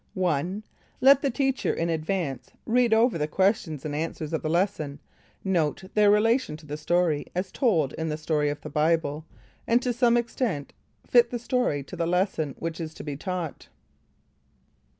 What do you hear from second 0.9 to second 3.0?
Let the teacher in advance read